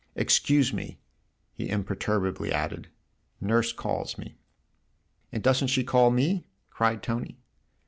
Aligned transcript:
"Excuse 0.27 0.73
me!" 0.73 0.97
he 1.53 1.65
im 1.69 1.83
perturbably 1.83 2.49
added." 2.51 2.87
Nurse 3.49 3.71
calls 3.71 4.17
me." 4.17 4.35
"And 5.31 5.43
doesn't 5.43 5.67
she 5.67 5.83
call 5.83 6.09
me?" 6.09 6.47
cried 6.71 7.03
Tony. 7.03 7.37